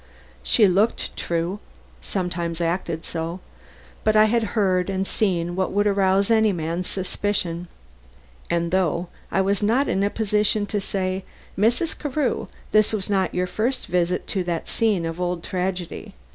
[0.41, 1.59] She looked true,
[2.01, 3.39] sometimes acted so;
[4.03, 7.67] but I had heard and seen what would rouse any man's suspicions,
[8.49, 11.23] and though I was not in a position to say:
[11.55, 11.95] "Mrs.
[11.99, 16.15] Carew, this was not your first visit to that scene of old tragedy.